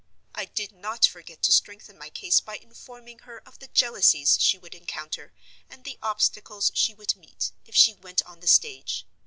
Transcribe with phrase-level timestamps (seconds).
[0.33, 4.57] I did not forget to strengthen my case by informing her of the jealousies she
[4.57, 5.31] would encounter,
[5.69, 9.05] and the obstacles she would meet, if she went on the stage.